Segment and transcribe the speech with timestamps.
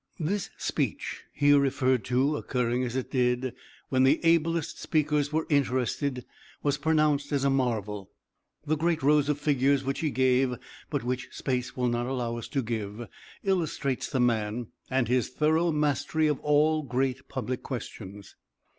[0.19, 3.53] This speech, here referred to, occurring, as it did
[3.89, 6.25] when the ablest speakers were interested,
[6.63, 8.09] was pronounced as a marvel.
[8.65, 10.55] The great rows of figures which he gave,
[10.89, 13.07] but which space will not allow us to give,
[13.43, 18.35] illustrates the man, and his thorough mastery of all great public questions.